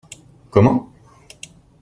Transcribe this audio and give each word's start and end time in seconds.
Comment? 0.49 0.89